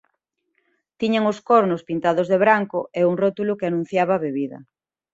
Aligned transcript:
Tiñan 0.99 1.23
os 1.31 1.39
cornos 1.49 1.85
pintados 1.89 2.27
de 2.31 2.37
branco 2.43 2.79
e 2.99 3.01
un 3.09 3.15
rótulo 3.23 3.57
que 3.59 3.67
anunciaba 3.69 4.13
a 4.15 4.23
bebida. 4.25 4.59